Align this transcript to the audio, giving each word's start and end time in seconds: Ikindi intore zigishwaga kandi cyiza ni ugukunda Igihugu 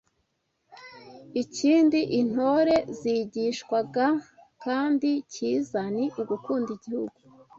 Ikindi 1.41 1.99
intore 2.19 2.75
zigishwaga 2.99 4.05
kandi 4.63 5.09
cyiza 5.33 5.81
ni 5.95 6.05
ugukunda 6.21 6.69
Igihugu 6.77 7.17